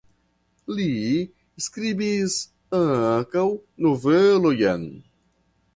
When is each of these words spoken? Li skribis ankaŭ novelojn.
Li 0.79 0.87
skribis 1.65 2.39
ankaŭ 2.81 3.47
novelojn. 3.87 4.93